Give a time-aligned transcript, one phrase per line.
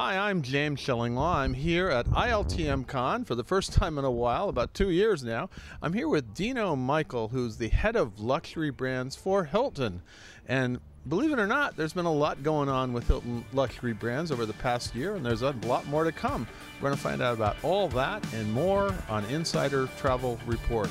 [0.00, 1.34] Hi, I'm James Shillinglaw.
[1.38, 5.24] I'm here at ILTM Cannes for the first time in a while, about two years
[5.24, 5.50] now.
[5.82, 10.02] I'm here with Dino Michael, who's the head of luxury brands for Hilton.
[10.46, 14.30] And believe it or not, there's been a lot going on with Hilton luxury brands
[14.30, 16.46] over the past year, and there's a lot more to come.
[16.76, 20.90] We're going to find out about all that and more on Insider Travel Report.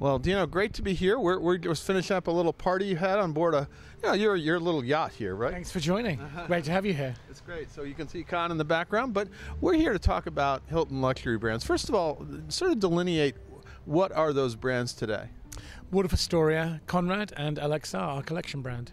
[0.00, 1.18] Well, Dino, great to be here.
[1.18, 3.68] We're, we're just finishing up a little party you had on board a,
[4.02, 5.52] you know, your, your little yacht here, right?
[5.52, 6.18] Thanks for joining.
[6.18, 6.46] Uh-huh.
[6.46, 7.14] Great to have you here.
[7.28, 7.70] It's great.
[7.70, 9.28] So you can see Cannes in the background, but
[9.60, 11.66] we're here to talk about Hilton luxury brands.
[11.66, 13.34] First of all, sort of delineate
[13.84, 15.28] what are those brands today?
[15.90, 18.92] Waldorf Astoria, Conrad, and LXR, our collection brand.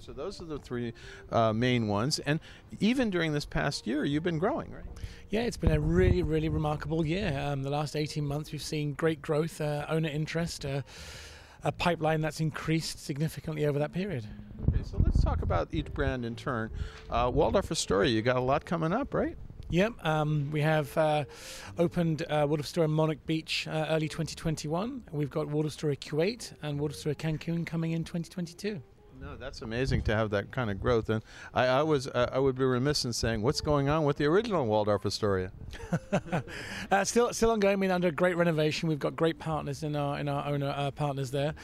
[0.00, 0.92] So those are the three
[1.30, 2.18] uh, main ones.
[2.20, 2.40] And
[2.80, 4.84] even during this past year, you've been growing, right?
[5.30, 7.38] Yeah, it's been a really, really remarkable year.
[7.38, 10.82] Um, the last 18 months, we've seen great growth, uh, owner interest, uh,
[11.64, 14.24] a pipeline that's increased significantly over that period.
[14.68, 16.70] Okay, so let's talk about each brand in turn.
[17.10, 19.36] Uh, Waldorf Astoria, you got a lot coming up, right?
[19.70, 21.24] Yep, um, we have uh,
[21.76, 25.02] opened uh, Waldorf Astoria Monarch Beach uh, early 2021.
[25.12, 28.80] We've got Waldorf Astoria Kuwait and Waldorf Astoria Cancun coming in 2022.
[29.20, 31.10] No, that's amazing to have that kind of growth.
[31.10, 34.16] And I, I was, uh, I would be remiss in saying, what's going on with
[34.16, 35.50] the original Waldorf Astoria?
[36.90, 37.72] uh, still, still ongoing.
[37.72, 40.92] I mean, under great renovation, we've got great partners in our in our owner uh,
[40.92, 41.54] partners there.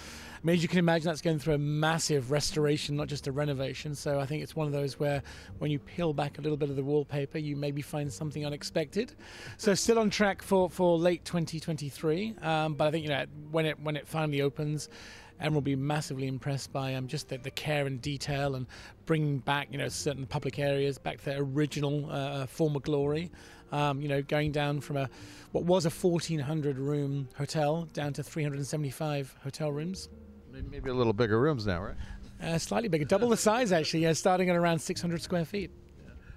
[0.44, 3.32] I mean, as you can imagine, that's going through a massive restoration, not just a
[3.32, 3.94] renovation.
[3.94, 5.22] So I think it's one of those where,
[5.58, 9.14] when you peel back a little bit of the wallpaper, you maybe find something unexpected.
[9.56, 12.34] So still on track for, for late 2023.
[12.42, 14.90] Um, but I think you know when it when it finally opens
[15.40, 18.66] and will be massively impressed by um, just the, the, care and detail and
[19.06, 23.30] bringing back you know certain public areas back to their original uh, former glory.
[23.72, 25.10] Um, you know, going down from a
[25.52, 30.08] what was a 1,400 room hotel down to 375 hotel rooms.
[30.52, 31.96] Maybe a little bigger rooms now, right?
[32.40, 34.04] Uh, slightly bigger, double the size actually.
[34.04, 35.70] Yeah, starting at around 600 square feet.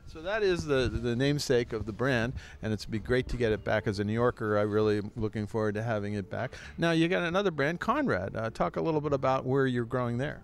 [0.08, 3.52] So that is the the namesake of the brand, and it's be great to get
[3.52, 3.87] it back.
[3.87, 6.54] As a New Yorker, I really am looking forward to having it back.
[6.77, 8.36] Now you got another brand, Conrad.
[8.36, 10.42] Uh, talk a little bit about where you're growing there.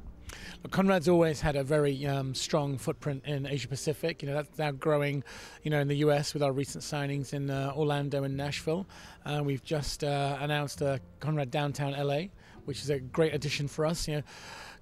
[0.71, 4.21] Conrad's always had a very um, strong footprint in Asia Pacific.
[4.21, 5.23] You know that's now growing,
[5.63, 8.85] you know, in the US with our recent signings in uh, Orlando and Nashville.
[9.25, 12.23] Uh, we've just uh, announced a Conrad downtown LA,
[12.65, 14.07] which is a great addition for us.
[14.07, 14.23] You know,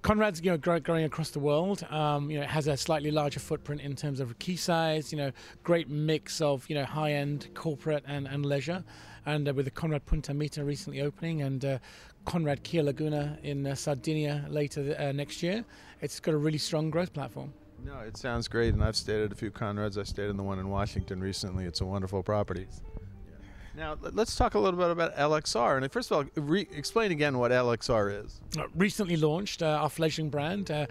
[0.02, 1.84] Conrad's you know growing across the world.
[1.90, 5.12] Um, you know, it has a slightly larger footprint in terms of key size.
[5.12, 5.32] You know,
[5.62, 8.82] great mix of you know high end corporate and, and leisure,
[9.26, 11.78] and uh, with the Conrad Punta Mita recently opening and uh,
[12.24, 15.64] Conrad Chia Laguna in uh, Sardinia later uh, next year,
[16.00, 17.52] it's got a really strong growth platform.
[17.84, 19.98] No, it sounds great, and I've stayed at a few Conrads.
[19.98, 21.64] I stayed in the one in Washington recently.
[21.64, 22.68] It's a wonderful property.
[23.74, 25.78] Now, let's talk a little bit about LXR.
[25.78, 28.40] And first of all, re- explain again what LXR is.
[28.58, 30.70] Uh, recently launched, uh, our fledgling brand.
[30.70, 30.86] Uh,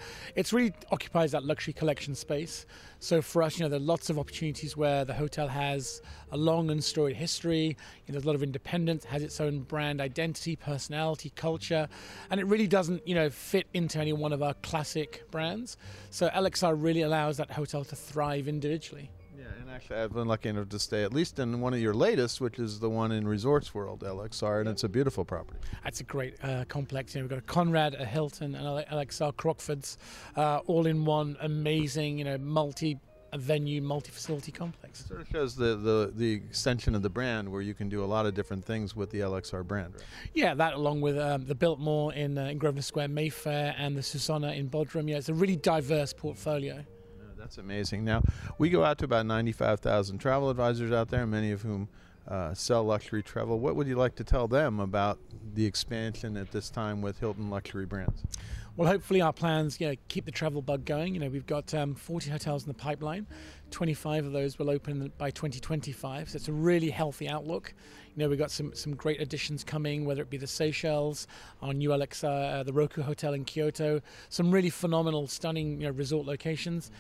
[0.52, 2.66] really occupies that luxury collection space.
[3.00, 6.38] So for us, you know, there are lots of opportunities where the hotel has a
[6.38, 7.66] long and storied history.
[7.66, 7.74] You
[8.08, 11.88] know, there's a lot of independence, has its own brand identity, personality, culture,
[12.32, 15.78] and it really doesn't, you know, fit into any one of our classic brands.
[16.10, 19.12] So LXR really allows that hotel to thrive individually.
[19.72, 22.42] Yeah, actually, I've been lucky enough to stay at least in one of your latest,
[22.42, 25.60] which is the one in Resorts World, LXR, and it's a beautiful property.
[25.84, 27.16] That's a great uh, complex.
[27.16, 29.98] You know, we've got a Conrad, a Hilton, and LXR Crockford's,
[30.36, 33.00] uh, all in one amazing, you know, multi
[33.34, 35.00] venue, multi-facility complex.
[35.00, 38.04] It sort of shows the, the, the extension of the brand where you can do
[38.04, 40.04] a lot of different things with the LXR brand, right?
[40.34, 44.02] Yeah, that along with um, the Biltmore in, uh, in Grosvenor Square, Mayfair, and the
[44.02, 45.10] Susona in Bodrum.
[45.10, 46.84] Yeah, it's a really diverse portfolio.
[47.52, 48.06] That's amazing.
[48.06, 48.24] Now,
[48.60, 51.90] we go out to about 95,000 travel advisors out there, many of whom
[52.26, 53.60] uh, sell luxury travel.
[53.60, 55.20] What would you like to tell them about
[55.54, 58.24] the expansion at this time with Hilton Luxury Brands?
[58.78, 61.14] Well, hopefully our plans you know, keep the travel bug going.
[61.14, 63.28] You know, we've got um, 40 hotels in the pipeline.
[63.72, 67.74] 25 of those will open by 2025, so it's a really healthy outlook.
[68.16, 71.28] You know, we've got some, some great additions coming, whether it be the Seychelles,
[71.62, 75.94] our new LXR, uh, the Roku Hotel in Kyoto, some really phenomenal, stunning you know,
[75.94, 76.92] resort locations.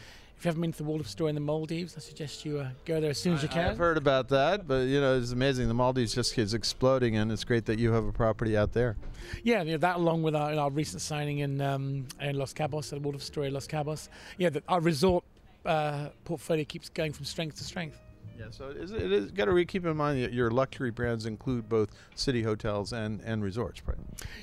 [0.42, 2.70] If you haven't been to the Waldorf Astoria in the Maldives, I suggest you uh,
[2.84, 3.70] go there as soon as you can.
[3.70, 5.68] I've heard about that, but you know it's amazing.
[5.68, 8.98] The Maldives just is exploding, and it's great that you have a property out there.
[9.44, 12.90] Yeah, you know, that along with our, our recent signing in um, in Los Cabos,
[12.90, 14.10] the Waldorf Astoria Los Cabos.
[14.40, 15.24] Yeah, the, our resort
[15.64, 18.00] uh, portfolio keeps going from strength to strength.
[18.42, 21.26] Yeah, so it is, it is got to keep in mind that your luxury brands
[21.26, 23.98] include both city hotels and, and resorts, right?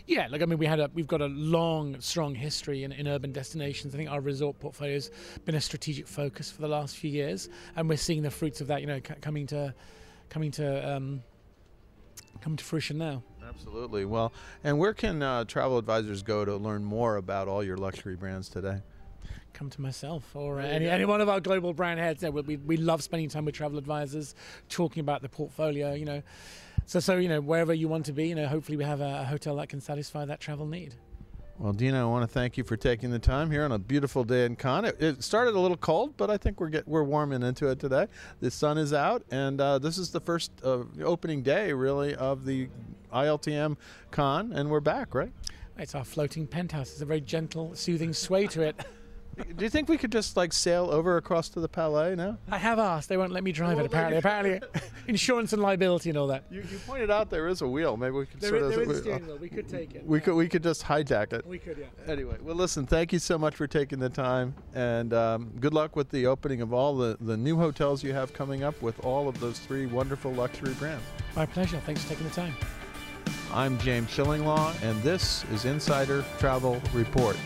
[0.07, 3.09] Yeah, like I mean, we had a we've got a long, strong history in, in
[3.09, 3.95] urban destinations.
[3.95, 5.11] I think our resort portfolio has
[5.45, 8.69] been a strategic focus for the last few years, and we're seeing the fruits of
[8.69, 8.81] that.
[8.81, 9.75] You know, c- coming to
[10.29, 11.23] coming to um,
[12.41, 13.23] coming to fruition now.
[13.49, 14.05] Absolutely.
[14.05, 18.15] Well, and where can uh, travel advisors go to learn more about all your luxury
[18.15, 18.83] brands today?
[19.59, 22.23] Come to myself or uh, any, any one of our global brand heads.
[22.23, 24.37] Yeah, we, we love spending time with travel advisors,
[24.69, 26.23] talking about the portfolio, you know.
[26.87, 29.23] So, so you know, wherever you want to be, you know, hopefully we have a,
[29.23, 30.95] a hotel that can satisfy that travel need.
[31.59, 34.23] Well, Dino, I want to thank you for taking the time here on a beautiful
[34.23, 34.85] day in Cannes.
[34.85, 37.81] It, it started a little cold, but I think we're get, we're warming into it
[37.81, 38.07] today.
[38.39, 42.45] The sun is out, and uh, this is the first uh, opening day, really, of
[42.45, 42.69] the
[43.13, 43.77] ILTM
[44.13, 45.33] Cannes, and we're back, right?
[45.77, 46.93] It's our floating penthouse.
[46.93, 48.77] It's a very gentle, soothing sway to it.
[49.57, 52.39] Do you think we could just like sail over across to the Palais now?
[52.51, 53.09] I have asked.
[53.09, 53.87] They won't let me drive it.
[53.87, 54.69] Apparently, apparently,
[55.09, 56.45] insurance and liability and all that.
[56.51, 57.97] You, you, pointed out there is a wheel.
[57.97, 58.75] Maybe we could there sort is, of.
[58.75, 59.39] There is a steering wheel.
[59.39, 60.07] We could take it.
[60.07, 60.35] We could.
[60.35, 61.47] We could just hijack it.
[61.47, 61.79] We could.
[61.79, 62.13] Yeah.
[62.13, 62.87] Anyway, well, listen.
[62.87, 66.61] Thank you so much for taking the time, and um, good luck with the opening
[66.61, 69.87] of all the the new hotels you have coming up with all of those three
[69.87, 71.05] wonderful luxury brands.
[71.37, 71.81] My pleasure.
[71.85, 72.55] Thanks for taking the time.
[73.53, 77.37] I'm James Shillinglaw, and this is Insider Travel Report.